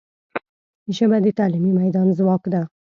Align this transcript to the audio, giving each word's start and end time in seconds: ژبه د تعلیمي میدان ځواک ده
ژبه 0.95 1.17
د 1.21 1.27
تعلیمي 1.39 1.71
میدان 1.79 2.07
ځواک 2.17 2.43
ده 2.53 2.61